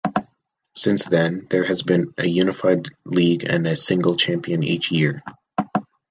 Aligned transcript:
Since 0.75 1.05
then, 1.05 1.45
there 1.51 1.63
has 1.63 1.83
been 1.83 2.11
a 2.17 2.25
unified 2.25 2.87
league 3.05 3.45
and 3.47 3.67
a 3.67 3.75
single 3.75 4.17
champion 4.17 4.63
each 4.63 4.91
year. 4.91 5.21